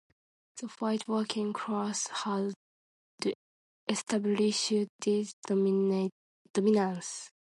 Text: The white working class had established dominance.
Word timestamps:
The 0.59 0.65
white 0.79 1.07
working 1.07 1.53
class 1.53 2.07
had 2.07 2.55
established 3.87 4.73
dominance. 5.45 7.29